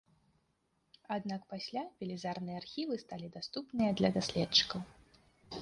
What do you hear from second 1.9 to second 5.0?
велізарныя архівы сталі даступныя для даследчыкаў.